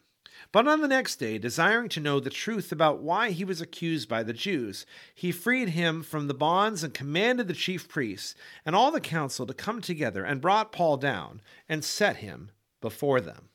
But 0.52 0.68
on 0.68 0.82
the 0.82 0.88
next 0.88 1.18
day, 1.18 1.38
desiring 1.38 1.90
to 1.90 2.00
know 2.00 2.20
the 2.20 2.30
truth 2.30 2.72
about 2.72 3.02
why 3.02 3.32
he 3.32 3.44
was 3.44 3.62
accused 3.62 4.08
by 4.08 4.24
the 4.24 4.34
Jews, 4.34 4.86
he 5.14 5.32
freed 5.32 5.70
him 5.70 6.04
from 6.04 6.28
the 6.28 6.34
bonds 6.34 6.84
and 6.84 6.94
commanded 6.94 7.48
the 7.48 7.54
chief 7.54 7.90
priests 7.90 8.36
and 8.66 8.76
all 8.76 8.92
the 8.92 9.02
council 9.02 9.46
to 9.46 9.54
come 9.54 9.82
together 9.82 10.24
and 10.24 10.42
brought 10.42 10.72
Paul 10.72 10.98
down 10.98 11.42
and 11.68 11.84
set 11.84 12.18
him 12.18 12.52
before 12.80 13.20
them. 13.20 13.50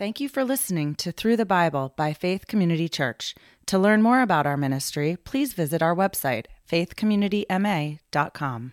Thank 0.00 0.16
you 0.18 0.30
for 0.30 0.46
listening 0.46 0.94
to 0.94 1.12
Through 1.12 1.36
the 1.36 1.44
Bible 1.44 1.92
by 1.94 2.14
Faith 2.14 2.46
Community 2.46 2.88
Church. 2.88 3.34
To 3.66 3.78
learn 3.78 4.00
more 4.00 4.22
about 4.22 4.46
our 4.46 4.56
ministry, 4.56 5.18
please 5.24 5.52
visit 5.52 5.82
our 5.82 5.94
website, 5.94 6.46
faithcommunityma.com. 6.66 8.72